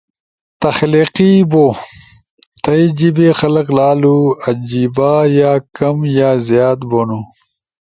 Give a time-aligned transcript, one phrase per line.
[0.63, 1.65] تخلیقی بو۔
[2.63, 7.19] تھئی جیبے خلق لالو عیجنا یا کم یا زیاد بونو۔